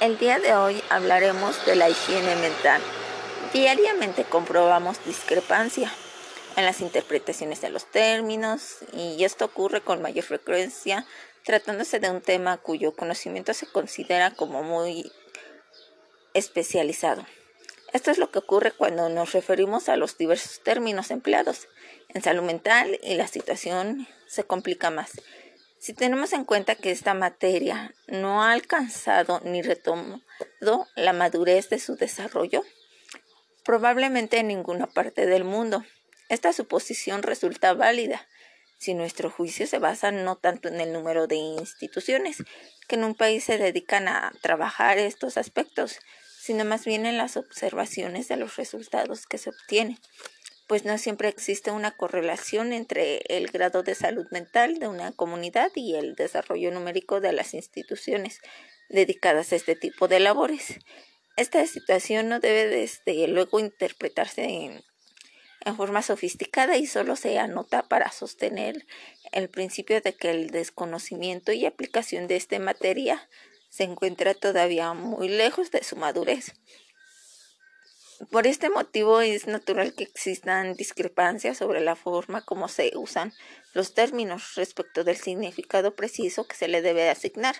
El 0.00 0.18
día 0.18 0.40
de 0.40 0.54
hoy 0.54 0.82
hablaremos 0.90 1.64
de 1.66 1.76
la 1.76 1.88
higiene 1.88 2.34
mental. 2.36 2.82
Diariamente 3.52 4.24
comprobamos 4.24 5.02
discrepancia 5.04 5.90
en 6.56 6.64
las 6.64 6.80
interpretaciones 6.80 7.60
de 7.60 7.70
los 7.70 7.86
términos 7.86 8.78
y 8.92 9.22
esto 9.22 9.44
ocurre 9.44 9.82
con 9.82 10.02
mayor 10.02 10.24
frecuencia 10.24 11.06
tratándose 11.44 12.00
de 12.00 12.10
un 12.10 12.20
tema 12.20 12.56
cuyo 12.56 12.96
conocimiento 12.96 13.54
se 13.54 13.66
considera 13.66 14.32
como 14.32 14.64
muy 14.64 15.12
especializado. 16.34 17.24
Esto 17.92 18.10
es 18.10 18.18
lo 18.18 18.32
que 18.32 18.40
ocurre 18.40 18.72
cuando 18.72 19.08
nos 19.08 19.32
referimos 19.32 19.88
a 19.88 19.96
los 19.96 20.18
diversos 20.18 20.60
términos 20.64 21.12
empleados 21.12 21.68
en 22.08 22.20
salud 22.20 22.42
mental 22.42 22.98
y 23.02 23.14
la 23.14 23.28
situación 23.28 24.08
se 24.26 24.42
complica 24.42 24.90
más. 24.90 25.12
Si 25.84 25.92
tenemos 25.92 26.32
en 26.32 26.46
cuenta 26.46 26.76
que 26.76 26.90
esta 26.90 27.12
materia 27.12 27.94
no 28.06 28.42
ha 28.42 28.52
alcanzado 28.52 29.42
ni 29.44 29.60
retomado 29.60 30.22
la 30.96 31.12
madurez 31.12 31.68
de 31.68 31.78
su 31.78 31.96
desarrollo, 31.96 32.64
probablemente 33.66 34.38
en 34.38 34.48
ninguna 34.48 34.86
parte 34.86 35.26
del 35.26 35.44
mundo, 35.44 35.84
esta 36.30 36.54
suposición 36.54 37.22
resulta 37.22 37.74
válida 37.74 38.26
si 38.78 38.94
nuestro 38.94 39.28
juicio 39.28 39.66
se 39.66 39.78
basa 39.78 40.10
no 40.10 40.36
tanto 40.36 40.68
en 40.68 40.80
el 40.80 40.90
número 40.90 41.26
de 41.26 41.36
instituciones 41.36 42.38
que 42.88 42.94
en 42.94 43.04
un 43.04 43.14
país 43.14 43.44
se 43.44 43.58
dedican 43.58 44.08
a 44.08 44.32
trabajar 44.40 44.96
estos 44.96 45.36
aspectos, 45.36 46.00
sino 46.40 46.64
más 46.64 46.86
bien 46.86 47.04
en 47.04 47.18
las 47.18 47.36
observaciones 47.36 48.26
de 48.28 48.38
los 48.38 48.56
resultados 48.56 49.26
que 49.26 49.36
se 49.36 49.50
obtienen 49.50 49.98
pues 50.66 50.84
no 50.84 50.96
siempre 50.98 51.28
existe 51.28 51.70
una 51.70 51.96
correlación 51.96 52.72
entre 52.72 53.18
el 53.28 53.48
grado 53.48 53.82
de 53.82 53.94
salud 53.94 54.26
mental 54.30 54.78
de 54.78 54.88
una 54.88 55.12
comunidad 55.12 55.70
y 55.74 55.94
el 55.94 56.14
desarrollo 56.14 56.70
numérico 56.70 57.20
de 57.20 57.32
las 57.32 57.54
instituciones 57.54 58.40
dedicadas 58.88 59.52
a 59.52 59.56
este 59.56 59.76
tipo 59.76 60.08
de 60.08 60.20
labores. 60.20 60.78
Esta 61.36 61.66
situación 61.66 62.28
no 62.28 62.40
debe 62.40 62.66
desde 62.66 63.26
luego 63.28 63.60
interpretarse 63.60 64.44
en, 64.44 64.82
en 65.64 65.76
forma 65.76 66.00
sofisticada 66.00 66.76
y 66.76 66.86
solo 66.86 67.16
se 67.16 67.38
anota 67.38 67.82
para 67.82 68.10
sostener 68.12 68.86
el 69.32 69.48
principio 69.48 70.00
de 70.00 70.14
que 70.14 70.30
el 70.30 70.50
desconocimiento 70.50 71.52
y 71.52 71.66
aplicación 71.66 72.26
de 72.26 72.36
esta 72.36 72.58
materia 72.58 73.28
se 73.68 73.82
encuentra 73.82 74.34
todavía 74.34 74.92
muy 74.94 75.28
lejos 75.28 75.72
de 75.72 75.82
su 75.82 75.96
madurez. 75.96 76.54
Por 78.30 78.46
este 78.46 78.70
motivo 78.70 79.20
es 79.20 79.46
natural 79.46 79.94
que 79.94 80.04
existan 80.04 80.74
discrepancias 80.74 81.58
sobre 81.58 81.80
la 81.80 81.96
forma 81.96 82.44
como 82.44 82.68
se 82.68 82.92
usan 82.94 83.32
los 83.72 83.92
términos 83.92 84.54
respecto 84.54 85.04
del 85.04 85.16
significado 85.16 85.94
preciso 85.96 86.46
que 86.46 86.56
se 86.56 86.68
le 86.68 86.80
debe 86.80 87.10
asignar. 87.10 87.56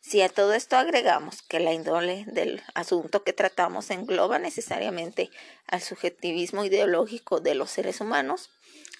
Si 0.00 0.20
a 0.20 0.28
todo 0.28 0.52
esto 0.54 0.76
agregamos 0.76 1.42
que 1.42 1.58
la 1.58 1.72
índole 1.72 2.24
del 2.28 2.62
asunto 2.74 3.24
que 3.24 3.32
tratamos 3.32 3.90
engloba 3.90 4.38
necesariamente 4.38 5.30
al 5.66 5.80
subjetivismo 5.80 6.64
ideológico 6.64 7.40
de 7.40 7.54
los 7.54 7.70
seres 7.70 8.00
humanos, 8.00 8.50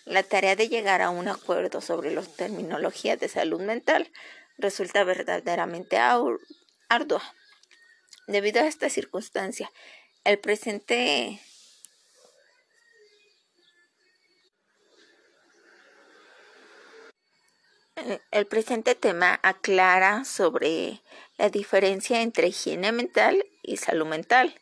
la 0.06 0.22
tarea 0.22 0.56
de 0.56 0.68
llegar 0.68 1.02
a 1.02 1.10
un 1.10 1.28
acuerdo 1.28 1.80
sobre 1.80 2.12
las 2.12 2.34
terminologías 2.34 3.20
de 3.20 3.28
salud 3.28 3.60
mental 3.60 4.10
resulta 4.56 5.04
verdaderamente 5.04 5.98
ardua. 5.98 7.22
Debido 8.26 8.60
a 8.60 8.66
esta 8.66 8.90
circunstancia, 8.90 9.70
el 10.28 10.38
presente 10.38 11.40
El 18.30 18.46
presente 18.46 18.94
tema 18.94 19.40
aclara 19.42 20.24
sobre 20.24 21.00
la 21.38 21.48
diferencia 21.48 22.20
entre 22.20 22.48
higiene 22.48 22.92
mental 22.92 23.44
y 23.62 23.78
salud 23.78 24.06
mental 24.06 24.54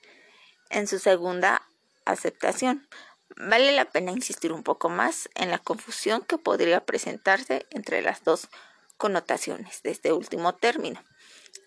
en 0.71 0.87
su 0.87 1.01
segunda 1.01 1.63
aceptación. 2.05 2.89
Vale 3.37 3.73
la 3.73 3.87
pena 3.87 4.13
insistir 4.13 4.53
un 4.53 4.63
poco 4.63 4.89
más 4.89 5.29
en 5.35 5.51
la 5.51 5.59
confusión 5.59 6.23
que 6.23 6.39
podría 6.39 6.87
presentarse 6.87 7.67
entre 7.71 8.03
las 8.03 8.23
dos 8.23 8.49
connotaciones 8.97 9.83
de 9.83 9.91
este 9.91 10.13
último 10.13 10.55
término 10.55 11.03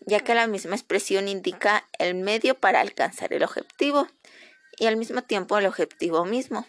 ya 0.10 0.20
que 0.20 0.36
la 0.36 0.48
misma 0.48 0.76
expresión 0.76 1.28
indica 1.28 1.88
el 1.98 2.16
medio 2.16 2.56
para 2.56 2.82
alcanzar 2.82 3.32
el 3.34 3.44
objetivo 3.44 4.08
y 4.78 4.88
al 4.88 4.98
mismo 4.98 5.22
tiempo 5.22 5.58
el 5.58 5.68
objetivo 5.68 6.26
mismo. 6.26 6.66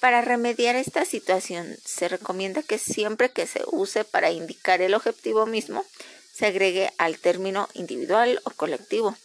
Para 0.00 0.20
remediar 0.20 0.76
esta 0.76 1.04
situación, 1.04 1.76
se 1.84 2.08
recomienda 2.08 2.62
que 2.62 2.78
siempre 2.78 3.30
que 3.30 3.46
se 3.46 3.62
use 3.66 4.04
para 4.04 4.30
indicar 4.30 4.82
el 4.82 4.94
objetivo 4.94 5.46
mismo, 5.46 5.84
se 6.32 6.46
agregue 6.46 6.90
al 6.98 7.18
término 7.18 7.68
individual 7.74 8.40
o 8.44 8.50
colectivo, 8.50 9.16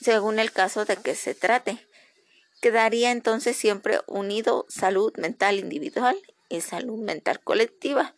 según 0.00 0.38
el 0.38 0.52
caso 0.52 0.84
de 0.84 0.96
que 0.96 1.14
se 1.14 1.34
trate. 1.34 1.78
Quedaría 2.62 3.10
entonces 3.10 3.56
siempre 3.56 4.00
unido 4.06 4.64
salud 4.68 5.12
mental 5.16 5.58
individual 5.58 6.16
y 6.48 6.60
salud 6.60 6.98
mental 6.98 7.40
colectiva. 7.40 8.14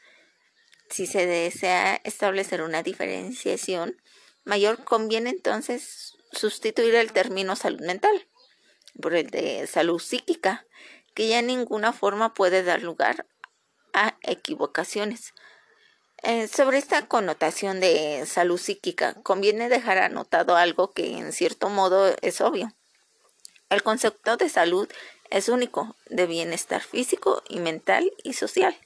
Si 0.89 1.07
se 1.07 1.27
desea 1.27 2.01
establecer 2.05 2.63
una 2.63 2.83
diferenciación, 2.83 3.97
mayor 4.47 4.85
conviene 4.85 5.31
entonces 5.31 6.17
sustituir 6.33 6.95
el 6.95 7.13
término 7.13 7.57
salud 7.57 7.81
mental 7.81 8.27
por 9.01 9.15
el 9.15 9.27
de 9.27 9.67
salud 9.67 9.99
psíquica, 9.99 10.67
que 11.15 11.29
ya 11.29 11.41
en 11.41 11.49
ninguna 11.49 11.93
forma 11.93 12.33
puede 12.33 12.63
dar 12.63 12.81
lugar 12.81 13.27
a 13.93 14.17
equivocaciones. 14.23 15.35
Eh, 16.23 16.49
sobre 16.49 16.79
esta 16.79 17.07
connotación 17.07 17.81
de 17.81 18.25
salud 18.27 18.59
psíquica, 18.59 19.15
conviene 19.23 19.69
dejar 19.69 19.99
anotado 19.99 20.57
algo 20.57 20.93
que 20.93 21.19
en 21.19 21.33
cierto 21.33 21.69
modo 21.69 22.15
es 22.23 22.41
obvio. 22.41 22.75
El 23.69 23.83
concepto 23.83 24.37
de 24.37 24.49
salud 24.49 24.89
es 25.31 25.49
único, 25.49 25.97
de 26.09 26.27
bienestar 26.27 26.83
físico 26.83 27.43
y 27.49 27.59
mental 27.59 28.11
y 28.23 28.33
social. 28.33 28.77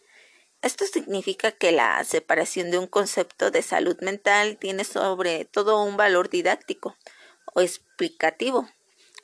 Esto 0.62 0.84
significa 0.87 1.53
que 1.53 1.72
la 1.72 2.03
separación 2.04 2.71
de 2.71 2.78
un 2.78 2.87
concepto 2.87 3.50
de 3.50 3.62
salud 3.62 3.97
mental 4.00 4.59
tiene 4.59 4.84
sobre 4.84 5.47
todo 5.47 5.82
un 5.82 5.97
valor 5.97 6.28
didáctico 6.28 6.97
o 7.54 7.60
explicativo, 7.60 8.69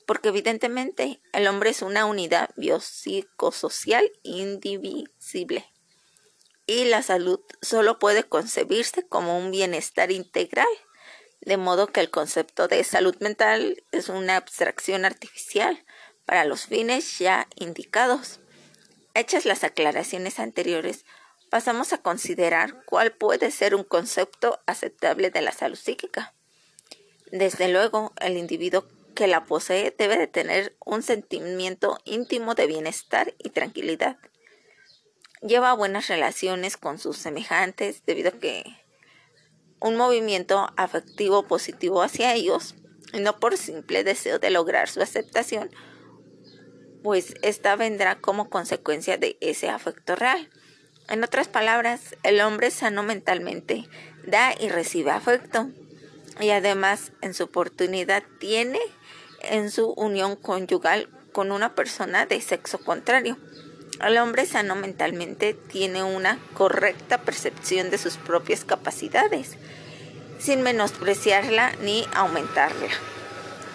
porque 0.07 0.29
evidentemente 0.29 1.21
el 1.33 1.47
hombre 1.47 1.71
es 1.71 1.83
una 1.83 2.07
unidad 2.07 2.51
biopsicosocial 2.57 4.11
indivisible 4.23 5.67
y 6.67 6.85
la 6.85 7.03
salud 7.03 7.41
solo 7.63 7.99
puede 7.99 8.25
concebirse 8.25 9.07
como 9.07 9.39
un 9.39 9.51
bienestar 9.51 10.11
integral, 10.11 10.67
de 11.41 11.57
modo 11.57 11.87
que 11.87 12.01
el 12.01 12.11
concepto 12.11 12.67
de 12.67 12.83
salud 12.83 13.17
mental 13.21 13.85
es 13.93 14.09
una 14.09 14.37
abstracción 14.37 15.05
artificial 15.05 15.85
para 16.25 16.45
los 16.45 16.67
fines 16.67 17.19
ya 17.21 17.47
indicados. 17.55 18.41
Hechas 19.15 19.45
las 19.45 19.63
aclaraciones 19.63 20.41
anteriores, 20.41 21.05
pasamos 21.51 21.93
a 21.93 21.99
considerar 21.99 22.85
cuál 22.85 23.13
puede 23.13 23.51
ser 23.51 23.75
un 23.75 23.85
concepto 23.85 24.61
aceptable 24.67 25.31
de 25.31 25.43
la 25.43 25.53
salud 25.53 25.77
psíquica. 25.77 26.35
Desde 27.31 27.69
luego, 27.69 28.13
el 28.21 28.37
individuo 28.37 28.87
que 29.15 29.27
la 29.27 29.45
posee 29.45 29.95
debe 29.97 30.17
de 30.17 30.27
tener 30.27 30.77
un 30.85 31.03
sentimiento 31.03 31.99
íntimo 32.05 32.55
de 32.55 32.67
bienestar 32.67 33.35
y 33.39 33.51
tranquilidad. 33.51 34.19
Lleva 35.43 35.73
buenas 35.75 36.09
relaciones 36.09 36.77
con 36.77 36.99
sus 36.99 37.17
semejantes 37.17 38.05
debido 38.07 38.29
a 38.29 38.39
que 38.39 38.65
un 39.81 39.97
movimiento 39.97 40.73
afectivo 40.77 41.47
positivo 41.47 42.03
hacia 42.03 42.35
ellos, 42.35 42.75
no 43.13 43.39
por 43.39 43.57
simple 43.57 44.05
deseo 44.05 44.39
de 44.39 44.51
lograr 44.51 44.89
su 44.89 45.01
aceptación, 45.01 45.71
pues 47.03 47.35
esta 47.43 47.77
vendrá 47.77 48.17
como 48.17 48.51
consecuencia 48.51 49.17
de 49.17 49.37
ese 49.41 49.69
afecto 49.69 50.17
real. 50.17 50.51
En 51.09 51.23
otras 51.23 51.47
palabras, 51.49 52.17
el 52.25 52.41
hombre 52.41 52.71
sano 52.71 53.03
mentalmente 53.03 53.89
da 54.25 54.53
y 54.59 54.69
recibe 54.69 55.13
afecto 55.13 55.71
y 56.41 56.51
además 56.51 57.13
en 57.23 57.33
su 57.33 57.45
oportunidad 57.45 58.25
tiene 58.41 58.81
en 59.41 59.71
su 59.71 59.91
unión 59.93 60.37
conyugal 60.37 61.09
con 61.33 61.53
una 61.53 61.75
persona 61.75 62.27
de 62.27 62.41
sexo 62.41 62.79
contrario. 62.79 63.37
El 64.05 64.19
hombre 64.19 64.47
sano 64.47 64.75
mentalmente 64.75 65.55
tiene 65.55 66.03
una 66.03 66.39
correcta 66.55 67.19
percepción 67.19 67.91
de 67.91 67.99
sus 67.99 68.17
propias 68.17 68.65
capacidades, 68.65 69.57
sin 70.39 70.63
menospreciarla 70.63 71.73
ni 71.83 72.05
aumentarla. 72.15 72.89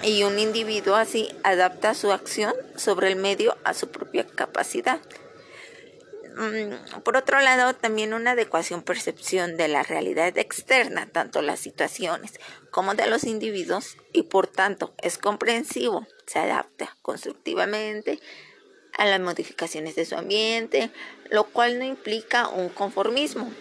Y 0.03 0.23
un 0.23 0.37
individuo 0.37 0.95
así 0.95 1.29
adapta 1.43 1.93
su 1.93 2.11
acción 2.11 2.53
sobre 2.75 3.07
el 3.07 3.15
medio 3.15 3.57
a 3.63 3.73
su 3.73 3.89
propia 3.89 4.25
capacidad. 4.25 4.99
Mm, 6.35 7.01
por 7.01 7.17
otro 7.17 7.41
lado, 7.41 7.75
también 7.75 8.13
una 8.13 8.31
adecuación 8.31 8.83
percepción 8.83 9.57
de 9.57 9.67
la 9.67 9.83
realidad 9.83 10.37
externa, 10.37 11.07
tanto 11.11 11.41
las 11.41 11.59
situaciones 11.59 12.39
como 12.69 12.95
de 12.95 13.07
los 13.07 13.25
individuos, 13.25 13.97
y 14.13 14.23
por 14.23 14.47
tanto 14.47 14.93
es 15.01 15.17
comprensivo, 15.17 16.07
se 16.25 16.39
adapta 16.39 16.97
constructivamente 17.01 18.19
a 18.93 19.05
las 19.05 19.19
modificaciones 19.19 19.95
de 19.95 20.05
su 20.05 20.15
ambiente, 20.15 20.91
lo 21.29 21.45
cual 21.45 21.79
no 21.79 21.85
implica 21.85 22.47
un 22.47 22.69
conformismo, 22.69 23.51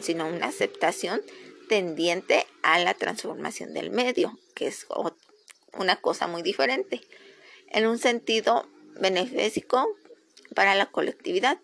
sino 0.00 0.26
una 0.26 0.46
aceptación 0.46 1.22
tendiente 1.68 2.46
a 2.62 2.78
la 2.78 2.94
transformación 2.94 3.74
del 3.74 3.90
medio, 3.90 4.38
que 4.54 4.66
es 4.66 4.86
una 5.72 5.96
cosa 5.96 6.26
muy 6.26 6.42
diferente, 6.42 7.00
en 7.70 7.86
un 7.86 7.98
sentido 7.98 8.68
benéfico 9.00 9.88
para 10.54 10.74
la 10.74 10.86
colectividad. 10.86 11.58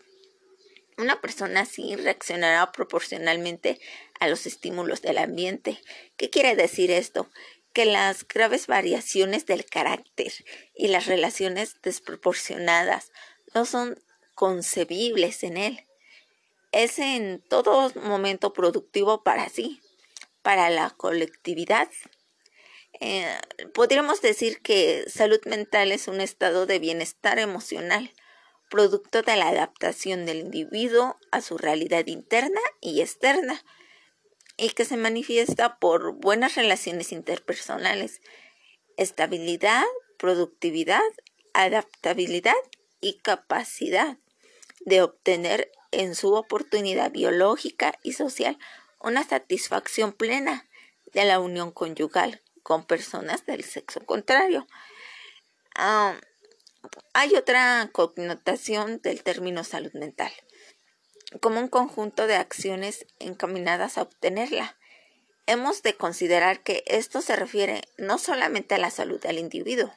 Una 1.00 1.19
persona 1.23 1.61
así 1.61 1.97
reaccionará 1.97 2.73
proporcionalmente 2.73 3.81
a 4.19 4.29
los 4.29 4.44
estímulos 4.44 5.00
del 5.00 5.17
ambiente. 5.17 5.81
¿Qué 6.19 6.29
quiere 6.29 6.55
decir 6.55 6.91
esto? 6.91 7.31
Que 7.73 7.87
las 7.87 8.29
graves 8.29 8.67
variaciones 8.67 9.47
del 9.47 9.64
carácter 9.64 10.31
y 10.75 10.88
las 10.88 11.06
relaciones 11.06 11.81
desproporcionadas 11.82 13.12
no 13.55 13.64
son 13.64 13.99
concebibles 14.35 15.43
en 15.43 15.56
él. 15.56 15.87
Es 16.70 16.99
en 16.99 17.41
todo 17.49 17.91
momento 17.94 18.53
productivo 18.53 19.23
para 19.23 19.49
sí, 19.49 19.81
para 20.43 20.69
la 20.69 20.91
colectividad. 20.91 21.88
Eh, 23.00 23.26
podríamos 23.73 24.20
decir 24.20 24.61
que 24.61 25.06
salud 25.08 25.41
mental 25.46 25.93
es 25.93 26.08
un 26.08 26.20
estado 26.20 26.67
de 26.67 26.79
bienestar 26.79 27.38
emocional 27.38 28.12
producto 28.70 29.22
de 29.22 29.37
la 29.37 29.49
adaptación 29.49 30.25
del 30.25 30.38
individuo 30.38 31.19
a 31.31 31.43
su 31.43 31.58
realidad 31.58 32.06
interna 32.06 32.61
y 32.81 33.02
externa, 33.02 33.62
y 34.56 34.70
que 34.70 34.84
se 34.84 34.96
manifiesta 34.96 35.78
por 35.78 36.12
buenas 36.12 36.55
relaciones 36.55 37.12
interpersonales, 37.12 38.20
estabilidad, 38.96 39.84
productividad, 40.19 41.02
adaptabilidad 41.55 42.56
y 43.00 43.19
capacidad 43.19 44.19
de 44.84 45.02
obtener 45.02 45.70
en 45.90 46.14
su 46.14 46.34
oportunidad 46.34 47.11
biológica 47.11 47.99
y 48.02 48.12
social 48.12 48.58
una 49.00 49.25
satisfacción 49.25 50.12
plena 50.12 50.69
de 51.12 51.25
la 51.25 51.40
unión 51.40 51.72
conyugal 51.72 52.43
con 52.62 52.84
personas 52.84 53.46
del 53.46 53.64
sexo 53.64 54.05
contrario. 54.05 54.67
Ah, 55.75 56.20
hay 57.12 57.35
otra 57.37 57.91
connotación 57.93 59.00
del 59.03 59.23
término 59.23 59.65
salud 59.65 59.93
mental, 59.93 60.32
como 61.41 61.61
un 61.61 61.69
conjunto 61.69 62.27
de 62.27 62.37
acciones 62.37 63.06
encaminadas 63.19 63.99
a 63.99 64.03
obtenerla. 64.03 64.79
Hemos 65.47 65.82
de 65.82 65.94
considerar 65.94 66.62
que 66.62 66.85
esto 66.87 67.21
se 67.21 67.37
refiere 67.37 67.82
no 67.99 68.19
solamente 68.19 68.75
a 68.75 68.79
la 68.79 68.91
salud 68.91 69.21
del 69.21 69.38
individuo, 69.38 69.93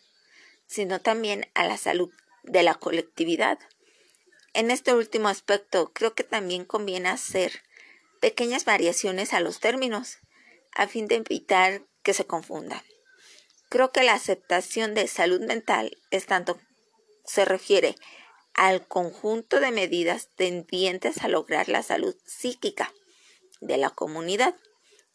sino 0.67 0.99
también 0.99 1.47
a 1.53 1.65
la 1.65 1.77
salud 1.77 2.11
de 2.43 2.63
la 2.63 2.75
colectividad. 2.75 3.59
En 4.53 4.71
este 4.71 4.93
último 4.93 5.29
aspecto, 5.29 5.93
creo 5.93 6.15
que 6.15 6.23
también 6.23 6.65
conviene 6.65 7.09
hacer 7.09 7.61
pequeñas 8.19 8.65
variaciones 8.65 9.33
a 9.33 9.39
los 9.39 9.59
términos, 9.59 10.17
a 10.75 10.87
fin 10.87 11.07
de 11.07 11.15
evitar 11.15 11.83
que 12.01 12.13
se 12.13 12.25
confundan. 12.25 12.81
Creo 13.69 13.91
que 13.91 14.03
la 14.03 14.13
aceptación 14.13 14.93
de 14.93 15.07
salud 15.07 15.41
mental 15.41 15.97
es 16.11 16.25
tanto 16.25 16.59
se 17.25 17.45
refiere 17.45 17.95
al 18.53 18.87
conjunto 18.87 19.59
de 19.59 19.71
medidas 19.71 20.29
tendientes 20.35 21.23
a 21.23 21.27
lograr 21.27 21.69
la 21.69 21.83
salud 21.83 22.15
psíquica 22.25 22.93
de 23.61 23.77
la 23.77 23.89
comunidad. 23.89 24.55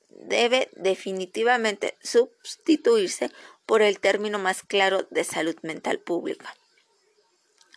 Debe 0.09 0.71
definitivamente 0.75 1.97
sustituirse 2.03 3.31
por 3.67 3.83
el 3.83 4.01
término 4.01 4.39
más 4.39 4.63
claro 4.63 5.07
de 5.11 5.25
salud 5.25 5.57
mental 5.63 6.01
pública. 6.01 6.55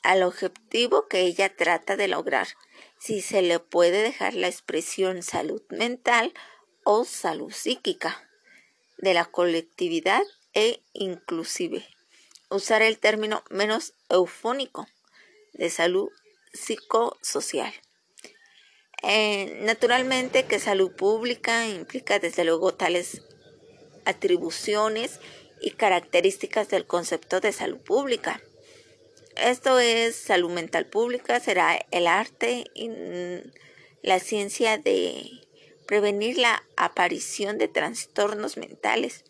Al 0.03 0.23
objetivo 0.23 1.07
que 1.07 1.21
ella 1.21 1.55
trata 1.55 1.95
de 1.95 2.07
lograr, 2.07 2.47
si 2.97 3.21
se 3.21 3.43
le 3.43 3.59
puede 3.59 4.01
dejar 4.01 4.33
la 4.33 4.47
expresión 4.47 5.21
salud 5.21 5.61
mental 5.69 6.33
o 6.83 7.05
salud 7.05 7.51
psíquica 7.51 8.27
de 8.97 9.13
la 9.13 9.25
colectividad 9.25 10.23
e 10.53 10.81
inclusive 10.93 11.87
usar 12.51 12.81
el 12.81 12.99
término 12.99 13.43
menos 13.49 13.93
eufónico 14.09 14.87
de 15.53 15.69
salud 15.69 16.09
psicosocial. 16.53 17.73
Eh, 19.03 19.59
naturalmente 19.61 20.45
que 20.45 20.59
salud 20.59 20.91
pública 20.95 21.67
implica 21.67 22.19
desde 22.19 22.43
luego 22.43 22.73
tales 22.73 23.23
atribuciones 24.05 25.19
y 25.59 25.71
características 25.71 26.69
del 26.69 26.85
concepto 26.85 27.39
de 27.39 27.51
salud 27.51 27.79
pública. 27.79 28.41
Esto 29.37 29.79
es 29.79 30.15
salud 30.15 30.51
mental 30.51 30.85
pública, 30.85 31.39
será 31.39 31.79
el 31.91 32.05
arte 32.05 32.65
y 32.75 32.91
la 34.03 34.19
ciencia 34.19 34.77
de 34.77 35.31
prevenir 35.87 36.37
la 36.37 36.63
aparición 36.75 37.57
de 37.57 37.69
trastornos 37.69 38.57
mentales 38.57 39.23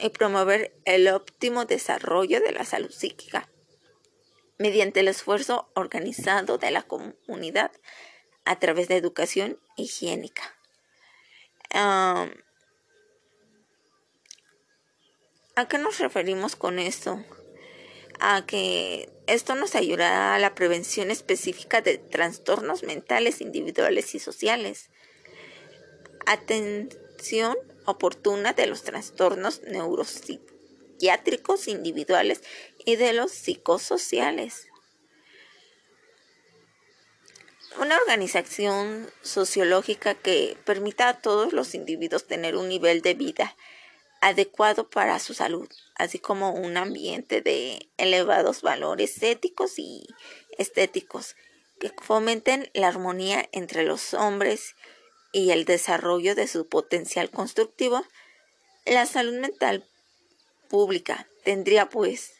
y 0.00 0.10
promover 0.10 0.74
el 0.84 1.08
óptimo 1.08 1.64
desarrollo 1.64 2.40
de 2.40 2.52
la 2.52 2.64
salud 2.64 2.90
psíquica 2.90 3.48
mediante 4.58 5.00
el 5.00 5.08
esfuerzo 5.08 5.70
organizado 5.74 6.58
de 6.58 6.70
la 6.70 6.82
comunidad 6.82 7.72
a 8.44 8.58
través 8.58 8.88
de 8.88 8.96
educación 8.96 9.58
higiénica. 9.76 10.42
¿A 11.72 12.28
qué 15.68 15.78
nos 15.78 15.98
referimos 15.98 16.56
con 16.56 16.78
esto? 16.78 17.24
A 18.18 18.44
que 18.44 19.08
esto 19.26 19.54
nos 19.54 19.74
ayudará 19.74 20.34
a 20.34 20.38
la 20.38 20.54
prevención 20.54 21.10
específica 21.10 21.80
de 21.80 21.96
trastornos 21.98 22.82
mentales 22.82 23.40
individuales 23.40 24.14
y 24.14 24.18
sociales. 24.18 24.90
Atención 26.26 27.56
oportuna 27.90 28.52
de 28.52 28.66
los 28.66 28.82
trastornos 28.82 29.62
neuropsiquiátricos 29.62 31.68
individuales 31.68 32.42
y 32.84 32.96
de 32.96 33.12
los 33.12 33.32
psicosociales. 33.32 34.68
Una 37.78 37.96
organización 37.96 39.08
sociológica 39.22 40.14
que 40.14 40.56
permita 40.64 41.08
a 41.08 41.20
todos 41.20 41.52
los 41.52 41.74
individuos 41.74 42.26
tener 42.26 42.56
un 42.56 42.68
nivel 42.68 43.00
de 43.00 43.14
vida 43.14 43.56
adecuado 44.20 44.90
para 44.90 45.18
su 45.18 45.34
salud, 45.34 45.68
así 45.94 46.18
como 46.18 46.52
un 46.52 46.76
ambiente 46.76 47.40
de 47.40 47.88
elevados 47.96 48.62
valores 48.62 49.22
éticos 49.22 49.78
y 49.78 50.06
estéticos 50.58 51.36
que 51.80 51.92
fomenten 52.02 52.68
la 52.74 52.88
armonía 52.88 53.48
entre 53.52 53.84
los 53.84 54.14
hombres 54.14 54.74
y 54.74 54.99
el 55.32 55.64
desarrollo 55.64 56.34
de 56.34 56.46
su 56.46 56.68
potencial 56.68 57.30
constructivo, 57.30 58.04
la 58.84 59.06
salud 59.06 59.38
mental 59.38 59.86
pública 60.68 61.28
tendría 61.44 61.88
pues 61.88 62.32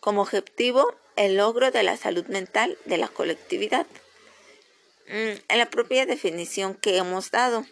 como 0.00 0.22
objetivo 0.22 0.94
el 1.16 1.36
logro 1.36 1.70
de 1.70 1.82
la 1.82 1.96
salud 1.96 2.26
mental 2.26 2.76
de 2.84 2.98
la 2.98 3.08
colectividad. 3.08 3.86
Mm, 5.08 5.38
en 5.48 5.58
la 5.58 5.70
propia 5.70 6.06
definición 6.06 6.74
que 6.74 6.96
hemos 6.96 7.30
dado, 7.30 7.66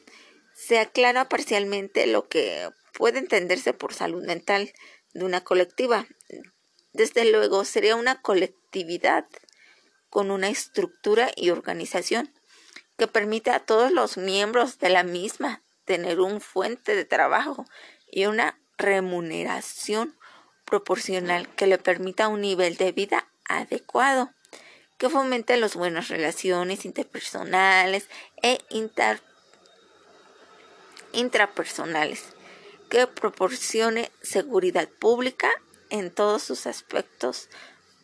se 0.54 0.78
aclara 0.78 1.28
parcialmente 1.28 2.07
lo 2.07 2.28
que 2.28 2.69
puede 2.92 3.19
entenderse 3.19 3.73
por 3.73 3.95
salud 3.95 4.25
mental 4.25 4.73
de 5.14 5.25
una 5.25 5.42
colectiva. 5.42 6.07
Desde 6.92 7.31
luego, 7.31 7.64
sería 7.64 7.97
una 7.97 8.21
colectividad 8.21 9.26
con 10.11 10.31
una 10.31 10.50
estructura 10.50 11.31
y 11.37 11.50
organización 11.50 12.33
que 13.02 13.09
permite 13.09 13.50
a 13.50 13.59
todos 13.59 13.90
los 13.90 14.16
miembros 14.16 14.78
de 14.78 14.88
la 14.88 15.02
misma 15.02 15.61
tener 15.87 16.21
un 16.21 16.40
fuente 16.40 16.94
de 16.94 17.04
trabajo 17.04 17.66
y 18.12 18.26
una 18.26 18.61
remuneración 18.78 20.16
proporcional 20.64 21.52
que 21.56 21.66
le 21.66 21.78
permita 21.78 22.28
un 22.28 22.42
nivel 22.42 22.76
de 22.76 22.92
vida 22.92 23.26
adecuado, 23.44 24.30
que 24.99 25.11
fomente 25.11 25.56
las 25.56 25.75
buenas 25.75 26.11
relaciones 26.11 26.85
interpersonales 26.85 28.06
e 28.40 28.61
intrapersonales, 31.12 32.23
que 32.88 33.09
proporcione 33.09 34.12
seguridad 34.23 34.88
pública 34.88 35.50
en 35.90 36.12
todos 36.12 36.44
sus 36.44 36.68
aspectos, 36.68 37.49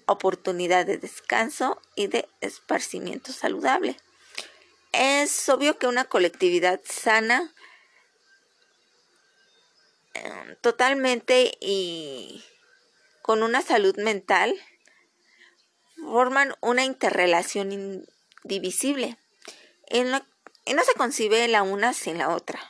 oportunidad 0.07 0.87
de 0.87 0.99
descanso 0.99 1.81
y 1.95 2.09
de 2.09 2.28
esparcimiento 2.40 3.33
saludable 3.33 3.97
es 4.92 5.49
obvio 5.49 5.78
que 5.78 5.87
una 5.87 6.04
colectividad 6.04 6.80
sana 6.85 7.54
em, 10.14 10.57
totalmente 10.61 11.57
y 11.61 12.45
con 13.23 13.42
una 13.42 13.62
salud 13.62 13.97
mental 13.99 14.54
forman 15.97 16.54
una 16.61 16.85
interrelación 16.85 17.73
indivisible 18.45 19.18
y 19.90 20.02
no, 20.02 20.23
se 20.85 20.95
concibe 20.97 21.47
la 21.49 21.62
una 21.62 21.92
sin 21.92 22.18
la 22.18 22.30
otra. 22.30 22.61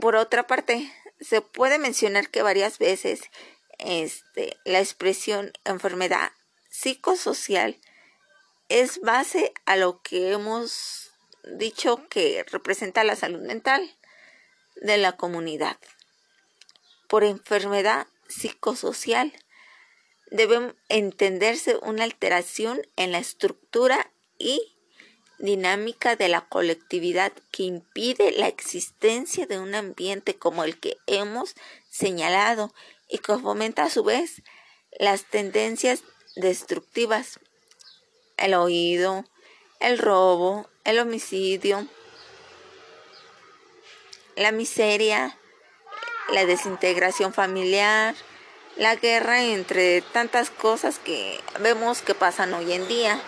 Por 0.00 0.16
otra 0.16 0.46
parte, 0.46 0.92
se 1.20 1.40
puede 1.40 1.78
mencionar 1.78 2.30
que 2.30 2.42
varias 2.42 2.78
veces 2.78 3.22
este, 3.78 4.56
la 4.64 4.80
expresión 4.80 5.52
enfermedad 5.64 6.32
psicosocial 6.70 7.78
es 8.72 9.02
base 9.02 9.52
a 9.66 9.76
lo 9.76 10.00
que 10.00 10.32
hemos 10.32 11.10
dicho 11.44 12.08
que 12.08 12.42
representa 12.50 13.04
la 13.04 13.16
salud 13.16 13.42
mental 13.42 13.94
de 14.76 14.96
la 14.96 15.12
comunidad. 15.12 15.76
Por 17.06 17.22
enfermedad 17.22 18.06
psicosocial 18.28 19.34
debe 20.30 20.74
entenderse 20.88 21.76
una 21.82 22.04
alteración 22.04 22.80
en 22.96 23.12
la 23.12 23.18
estructura 23.18 24.10
y 24.38 24.74
dinámica 25.38 26.16
de 26.16 26.28
la 26.28 26.48
colectividad 26.48 27.34
que 27.50 27.64
impide 27.64 28.32
la 28.32 28.48
existencia 28.48 29.44
de 29.44 29.58
un 29.58 29.74
ambiente 29.74 30.38
como 30.38 30.64
el 30.64 30.80
que 30.80 30.96
hemos 31.06 31.56
señalado 31.90 32.72
y 33.06 33.18
que 33.18 33.36
fomenta 33.36 33.82
a 33.82 33.90
su 33.90 34.02
vez 34.02 34.40
las 34.98 35.24
tendencias 35.26 36.04
destructivas, 36.36 37.38
el 38.36 38.54
oído, 38.54 39.24
el 39.80 39.98
robo, 39.98 40.68
el 40.84 40.98
homicidio, 40.98 41.86
la 44.36 44.52
miseria, 44.52 45.38
la 46.30 46.46
desintegración 46.46 47.34
familiar, 47.34 48.14
la 48.76 48.96
guerra, 48.96 49.42
entre 49.42 50.00
tantas 50.00 50.50
cosas 50.50 50.98
que 50.98 51.38
vemos 51.60 52.02
que 52.02 52.14
pasan 52.14 52.54
hoy 52.54 52.72
en 52.72 52.88
día. 52.88 53.20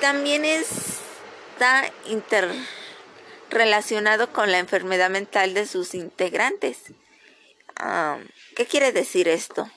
También 0.00 0.44
está 0.44 1.92
interrelacionado 2.06 4.32
con 4.32 4.50
la 4.50 4.58
enfermedad 4.58 5.10
mental 5.10 5.54
de 5.54 5.66
sus 5.66 5.94
integrantes. 5.94 6.78
¿Qué 8.56 8.66
quiere 8.66 8.90
decir 8.92 9.28
esto? 9.28 9.70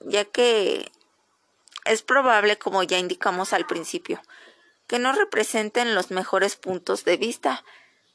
Ya 0.00 0.24
que 0.24 0.90
es 1.84 2.02
probable, 2.02 2.58
como 2.58 2.82
ya 2.82 2.98
indicamos 2.98 3.52
al 3.52 3.66
principio, 3.66 4.20
que 4.86 4.98
no 4.98 5.12
representen 5.12 5.94
los 5.94 6.10
mejores 6.10 6.56
puntos 6.56 7.04
de 7.04 7.16
vista, 7.16 7.64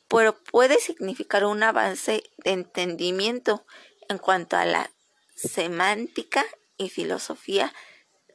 pero 0.07 0.35
puede 0.43 0.79
significar 0.79 1.45
un 1.45 1.63
avance 1.63 2.23
de 2.37 2.51
entendimiento 2.51 3.65
en 4.07 4.17
cuanto 4.17 4.57
a 4.57 4.65
la 4.65 4.91
semántica 5.35 6.45
y 6.77 6.89
filosofía 6.89 7.73